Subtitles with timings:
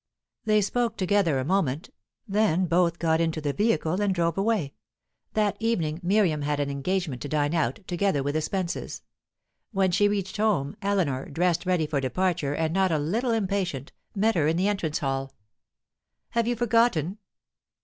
[0.45, 1.91] They spoke together a moment;
[2.27, 4.73] then both got into the vehicle and drove away.
[5.33, 9.03] That evening Miriam had an engagement to dine out, together with the Spences.
[9.71, 14.33] When she reached home, Eleanor, dressed ready for departure and not a little impatient, met
[14.33, 15.35] her in the entrance hall.
[16.29, 17.19] "Have you forgotten?"